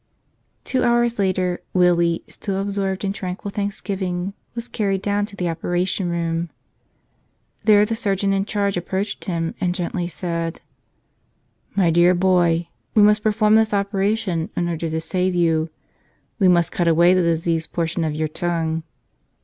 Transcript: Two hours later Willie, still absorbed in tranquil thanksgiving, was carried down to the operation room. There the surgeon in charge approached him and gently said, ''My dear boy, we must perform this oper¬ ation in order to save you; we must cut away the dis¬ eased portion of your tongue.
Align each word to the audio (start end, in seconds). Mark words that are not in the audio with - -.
Two 0.63 0.81
hours 0.83 1.19
later 1.19 1.61
Willie, 1.75 2.23
still 2.27 2.59
absorbed 2.59 3.03
in 3.05 3.13
tranquil 3.13 3.51
thanksgiving, 3.51 4.33
was 4.55 4.67
carried 4.67 5.03
down 5.03 5.27
to 5.27 5.35
the 5.35 5.47
operation 5.47 6.09
room. 6.09 6.49
There 7.65 7.85
the 7.85 7.95
surgeon 7.95 8.33
in 8.33 8.45
charge 8.45 8.77
approached 8.77 9.25
him 9.25 9.53
and 9.61 9.75
gently 9.75 10.07
said, 10.07 10.59
''My 11.77 11.93
dear 11.93 12.15
boy, 12.15 12.69
we 12.95 13.03
must 13.03 13.21
perform 13.21 13.53
this 13.53 13.73
oper¬ 13.73 14.03
ation 14.11 14.49
in 14.55 14.69
order 14.69 14.89
to 14.89 14.99
save 14.99 15.35
you; 15.35 15.69
we 16.39 16.47
must 16.47 16.71
cut 16.71 16.87
away 16.87 17.13
the 17.13 17.21
dis¬ 17.21 17.45
eased 17.45 17.71
portion 17.71 18.03
of 18.03 18.15
your 18.15 18.27
tongue. 18.27 18.81